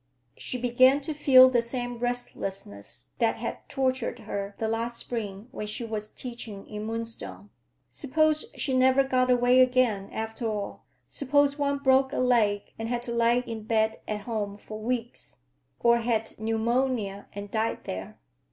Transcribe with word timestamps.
She 0.35 0.57
began 0.59 0.99
to 1.01 1.13
feel 1.13 1.47
the 1.47 1.61
same 1.61 1.99
restlessness 1.99 3.11
that 3.19 3.35
had 3.35 3.59
tortured 3.69 4.17
her 4.17 4.55
the 4.57 4.67
last 4.67 4.97
spring 4.97 5.47
when 5.51 5.67
she 5.67 5.83
was 5.85 6.09
teaching 6.09 6.65
in 6.65 6.85
Moonstone. 6.85 7.51
Suppose 7.91 8.45
she 8.55 8.73
never 8.75 9.03
got 9.03 9.29
away 9.29 9.59
again, 9.59 10.09
after 10.11 10.47
all? 10.47 10.85
Suppose 11.07 11.59
one 11.59 11.77
broke 11.77 12.11
a 12.13 12.17
leg 12.17 12.73
and 12.79 12.89
had 12.89 13.03
to 13.03 13.11
lie 13.11 13.43
in 13.45 13.61
bed 13.65 13.99
at 14.07 14.21
home 14.21 14.57
for 14.57 14.79
weeks, 14.79 15.37
or 15.79 15.99
had 15.99 16.33
pneumonia 16.39 17.27
and 17.33 17.51
died 17.51 17.83
there. 17.83 18.17